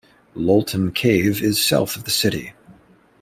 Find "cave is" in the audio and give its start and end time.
0.95-1.63